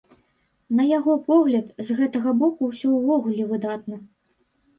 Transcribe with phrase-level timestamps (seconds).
[0.77, 4.01] На яго погляд, з гэтага боку ўсё ўвогуле выдатна.